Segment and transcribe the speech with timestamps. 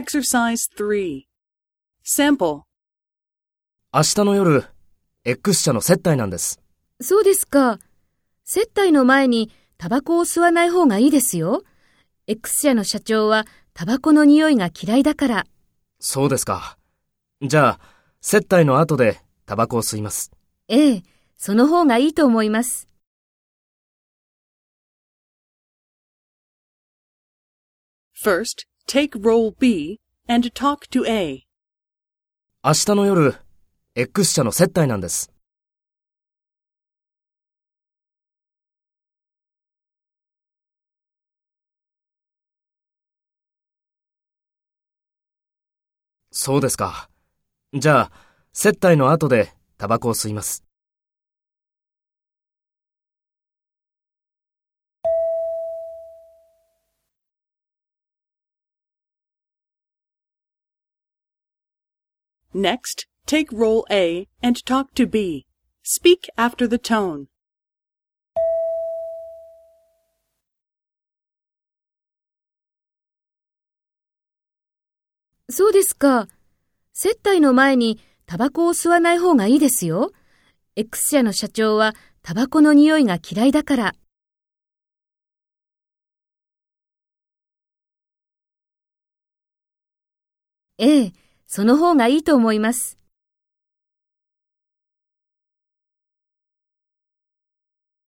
[0.00, 1.24] Exercise 3.
[2.02, 2.62] Sample.
[3.92, 4.64] 明日の夜、
[5.26, 6.58] X 社の接待なんです。
[7.02, 7.78] そうですか。
[8.42, 11.64] 接待の前にタバコを吸わない方がいいですよ。
[12.26, 15.46] X 社の社長はタバコの匂いが嫌いだから。
[15.98, 16.78] そうですか。
[17.42, 17.80] じゃあ、
[18.22, 20.30] 接待の後でタバコを吸います。
[20.68, 21.02] ええ、
[21.36, 22.88] その方がいいと思います。
[28.24, 31.46] First, take role B and talk to A.
[32.64, 33.36] 明日の夜、
[33.94, 35.30] X 社の接待なんです。
[46.32, 47.08] そうですか。
[47.72, 48.12] じゃあ、
[48.52, 50.64] 接待の後でタバコを吸います。
[62.52, 65.46] Next, take role A and talk to B.
[65.84, 67.26] Speak after the tone.
[75.48, 76.26] そうですか。
[76.92, 80.12] 接待の前にタバコを吸わない方がいいですよ。
[80.74, 83.94] X 社の社長はタバコの匂いが嫌いだから。
[90.78, 91.12] ええ、
[91.52, 92.99] その方がいいと思います。